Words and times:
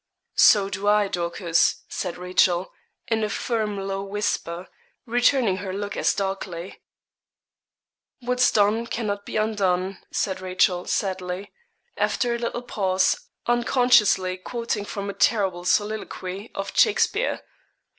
'So 0.33 0.67
do 0.67 0.87
I, 0.87 1.07
Dorcas,' 1.07 1.83
said 1.87 2.17
Rachel, 2.17 2.73
in 3.07 3.23
a 3.23 3.29
firm 3.29 3.77
low 3.87 4.01
whisper, 4.01 4.67
returning 5.05 5.57
her 5.57 5.71
look 5.71 5.95
as 5.95 6.15
darkly. 6.15 6.81
'What's 8.19 8.51
done 8.51 8.87
cannot 8.87 9.27
be 9.27 9.37
undone,' 9.37 9.99
said 10.11 10.41
Rachel, 10.41 10.85
sadly, 10.85 11.51
after 11.97 12.33
a 12.33 12.39
little 12.39 12.63
pause, 12.63 13.27
unconsciously 13.45 14.37
quoting 14.37 14.85
from 14.85 15.07
a 15.07 15.13
terrible 15.13 15.65
soliloquy 15.65 16.49
of 16.55 16.75
Shakespeare. 16.75 17.41